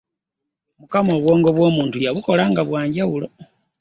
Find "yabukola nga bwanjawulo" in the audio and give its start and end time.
2.05-3.27